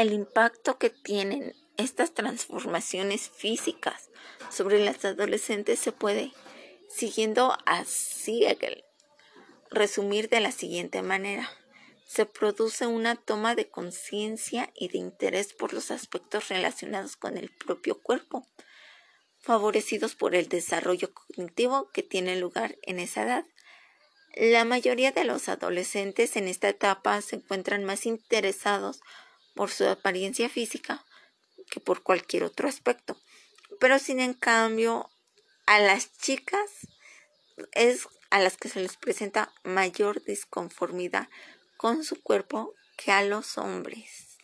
El 0.00 0.12
impacto 0.12 0.78
que 0.78 0.88
tienen 0.88 1.54
estas 1.76 2.14
transformaciones 2.14 3.28
físicas 3.28 4.10
sobre 4.50 4.82
las 4.82 5.04
adolescentes 5.04 5.78
se 5.78 5.92
puede, 5.92 6.32
siguiendo 6.88 7.56
así 7.66 8.46
resumir 9.70 10.30
de 10.30 10.40
la 10.40 10.52
siguiente 10.52 11.02
manera. 11.02 11.50
Se 12.06 12.24
produce 12.24 12.86
una 12.86 13.14
toma 13.14 13.54
de 13.54 13.68
conciencia 13.68 14.70
y 14.74 14.88
de 14.88 14.98
interés 14.98 15.52
por 15.52 15.74
los 15.74 15.90
aspectos 15.90 16.48
relacionados 16.48 17.16
con 17.16 17.36
el 17.36 17.50
propio 17.50 18.00
cuerpo, 18.00 18.46
favorecidos 19.38 20.14
por 20.14 20.34
el 20.34 20.48
desarrollo 20.48 21.12
cognitivo 21.12 21.90
que 21.92 22.02
tiene 22.02 22.36
lugar 22.36 22.78
en 22.82 23.00
esa 23.00 23.24
edad. 23.24 23.44
La 24.34 24.64
mayoría 24.64 25.12
de 25.12 25.24
los 25.24 25.48
adolescentes 25.48 26.36
en 26.36 26.48
esta 26.48 26.70
etapa 26.70 27.20
se 27.20 27.36
encuentran 27.36 27.84
más 27.84 28.06
interesados 28.06 29.00
por 29.60 29.70
su 29.70 29.86
apariencia 29.86 30.48
física 30.48 31.04
que 31.70 31.80
por 31.80 32.02
cualquier 32.02 32.44
otro 32.44 32.66
aspecto. 32.66 33.20
Pero 33.78 33.98
sin 33.98 34.18
en 34.18 34.32
cambio, 34.32 35.10
a 35.66 35.78
las 35.78 36.16
chicas 36.16 36.70
es 37.72 38.08
a 38.30 38.40
las 38.40 38.56
que 38.56 38.70
se 38.70 38.80
les 38.80 38.96
presenta 38.96 39.52
mayor 39.62 40.24
disconformidad 40.24 41.28
con 41.76 42.04
su 42.04 42.22
cuerpo 42.22 42.74
que 42.96 43.12
a 43.12 43.22
los 43.22 43.58
hombres. 43.58 44.38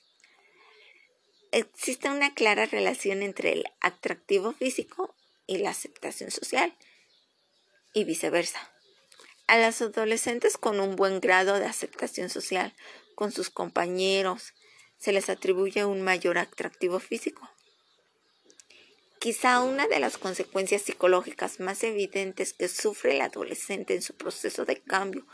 Existe 1.51 2.11
una 2.11 2.35
clara 2.35 2.67
relación 2.67 3.23
entre 3.23 3.53
el 3.53 3.65
atractivo 3.81 4.53
físico 4.53 5.17
y 5.47 5.57
la 5.57 5.71
aceptación 5.71 6.31
social 6.31 6.77
y 7.95 8.05
viceversa. 8.05 8.71
A 9.47 9.57
las 9.57 9.81
adolescentes 9.81 10.59
con 10.59 10.79
un 10.79 10.95
buen 10.95 11.21
grado 11.21 11.59
de 11.59 11.65
aceptación 11.65 12.29
social 12.29 12.75
con 13.15 13.33
sus 13.33 13.49
compañeros 13.49 14.53
se 14.99 15.13
les 15.13 15.29
atribuye 15.29 15.85
un 15.85 16.03
mayor 16.03 16.39
atractivo 16.39 16.99
físico. 16.99 17.49
Quizá 19.19 19.61
una 19.61 19.89
de 19.89 19.99
las 19.99 20.19
consecuencias 20.19 20.83
psicológicas 20.83 21.59
más 21.59 21.83
evidentes 21.83 22.53
que 22.53 22.69
sufre 22.69 23.17
el 23.17 23.23
adolescente 23.23 23.95
en 23.95 24.03
su 24.03 24.15
proceso 24.15 24.65
de 24.65 24.81
cambio 24.81 25.27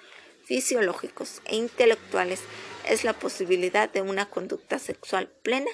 fisiológicos 0.44 1.40
e 1.44 1.56
intelectuales 1.56 2.40
es 2.88 3.04
la 3.04 3.12
posibilidad 3.12 3.88
de 3.90 4.02
una 4.02 4.28
conducta 4.28 4.78
sexual 4.78 5.28
plena 5.42 5.70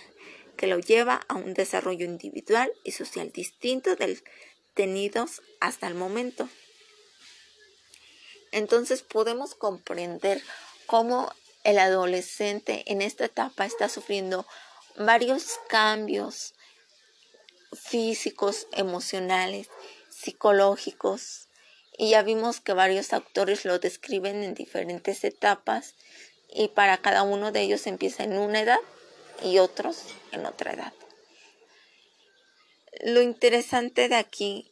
que 0.57 0.67
lo 0.67 0.79
lleva 0.79 1.23
a 1.29 1.37
un 1.37 1.55
desarrollo 1.55 2.05
individual 2.05 2.73
y 2.85 2.93
social 2.93 3.31
distinto 3.33 3.97
del 3.97 4.23
tenidos 4.75 5.43
hasta 5.61 5.87
el 5.87 5.95
momento 5.95 6.49
entonces 8.53 9.03
podemos 9.03 9.55
comprender 9.55 10.43
cómo 10.87 11.33
el 11.69 11.79
adolescente 11.79 12.83
en 12.87 13.03
esta 13.03 13.27
etapa 13.27 13.67
está 13.67 13.91
sufriendo 13.91 14.47
varios 14.97 15.61
cambios 15.69 16.55
físicos, 17.75 18.67
emocionales, 18.73 19.69
psicológicos. 20.09 21.49
Y 21.99 22.11
ya 22.11 22.23
vimos 22.23 22.61
que 22.61 22.73
varios 22.73 23.13
autores 23.13 23.67
lo 23.67 23.79
describen 23.79 24.43
en 24.43 24.55
diferentes 24.55 25.25
etapas 25.25 25.95
y 26.49 26.69
para 26.69 26.97
cada 26.97 27.23
uno 27.23 27.53
de 27.53 27.61
ellos 27.61 27.87
empieza 27.87 28.25
en 28.25 28.39
una 28.39 28.63
edad 28.63 28.81
y 29.45 29.59
otros 29.59 30.05
en 30.33 30.47
otra 30.47 30.73
edad. 30.73 30.95
Lo 33.03 33.21
interesante 33.21 34.09
de 34.09 34.17
aquí 34.17 34.71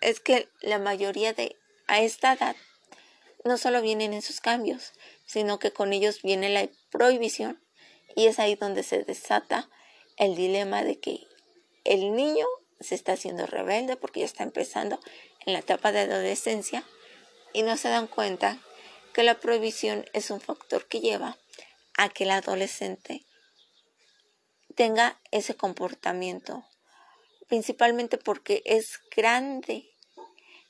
es 0.00 0.20
que 0.20 0.48
la 0.60 0.78
mayoría 0.78 1.32
de 1.32 1.56
a 1.88 2.00
esta 2.00 2.34
edad 2.34 2.54
no 3.44 3.58
solo 3.58 3.82
vienen 3.82 4.14
esos 4.14 4.40
cambios, 4.40 4.92
sino 5.26 5.58
que 5.58 5.70
con 5.70 5.92
ellos 5.92 6.22
viene 6.22 6.48
la 6.48 6.68
prohibición. 6.90 7.62
Y 8.16 8.26
es 8.26 8.38
ahí 8.38 8.54
donde 8.54 8.82
se 8.82 9.04
desata 9.04 9.68
el 10.16 10.34
dilema 10.34 10.82
de 10.82 10.98
que 10.98 11.26
el 11.84 12.14
niño 12.14 12.46
se 12.80 12.94
está 12.94 13.12
haciendo 13.12 13.46
rebelde 13.46 13.96
porque 13.96 14.20
ya 14.20 14.26
está 14.26 14.42
empezando 14.42 14.98
en 15.46 15.52
la 15.52 15.58
etapa 15.60 15.92
de 15.92 16.00
adolescencia 16.00 16.84
y 17.52 17.62
no 17.62 17.76
se 17.76 17.88
dan 17.88 18.06
cuenta 18.06 18.58
que 19.12 19.22
la 19.22 19.38
prohibición 19.38 20.04
es 20.12 20.30
un 20.30 20.40
factor 20.40 20.86
que 20.86 21.00
lleva 21.00 21.38
a 21.96 22.08
que 22.08 22.24
el 22.24 22.30
adolescente 22.30 23.24
tenga 24.74 25.20
ese 25.30 25.54
comportamiento, 25.54 26.64
principalmente 27.48 28.18
porque 28.18 28.62
es 28.64 28.98
grande 29.14 29.93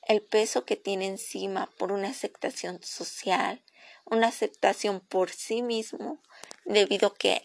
el 0.07 0.21
peso 0.21 0.65
que 0.65 0.75
tiene 0.75 1.07
encima 1.07 1.69
por 1.77 1.91
una 1.91 2.09
aceptación 2.09 2.81
social, 2.83 3.63
una 4.05 4.27
aceptación 4.27 4.99
por 4.99 5.31
sí 5.31 5.61
mismo, 5.61 6.21
debido 6.63 7.13
que 7.13 7.43